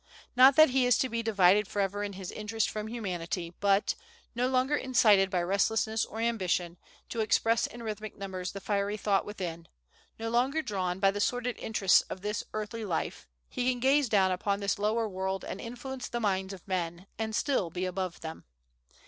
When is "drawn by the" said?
10.63-11.21